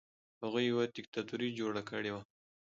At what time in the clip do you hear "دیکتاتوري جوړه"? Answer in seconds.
0.95-1.81